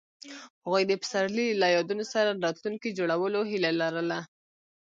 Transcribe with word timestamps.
هغوی 0.63 0.83
د 0.87 0.91
پسرلی 1.01 1.47
له 1.61 1.67
یادونو 1.75 2.03
سره 2.13 2.29
راتلونکی 2.45 2.89
جوړولو 2.97 3.39
هیله 3.51 3.71
لرله. 3.81 4.19